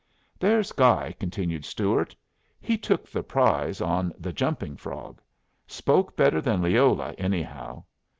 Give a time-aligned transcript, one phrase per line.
[0.39, 2.15] "There's Guy," continued Stuart.
[2.59, 5.21] "He took the prize on 'The Jumping Frog.'
[5.67, 7.83] Spoke better than Leola, anyhow.